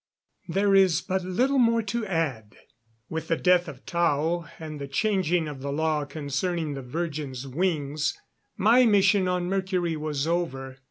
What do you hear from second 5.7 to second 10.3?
law concerning the virgins' wings, my mission on Mercury was